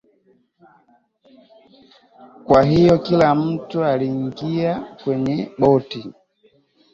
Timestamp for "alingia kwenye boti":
3.83-6.13